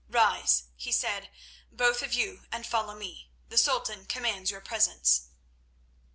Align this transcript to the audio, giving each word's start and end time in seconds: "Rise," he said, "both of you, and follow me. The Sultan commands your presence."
"Rise," 0.09 0.63
he 0.75 0.91
said, 0.91 1.29
"both 1.71 2.01
of 2.01 2.11
you, 2.15 2.47
and 2.51 2.65
follow 2.65 2.95
me. 2.95 3.29
The 3.49 3.57
Sultan 3.59 4.07
commands 4.07 4.49
your 4.49 4.59
presence." 4.61 5.29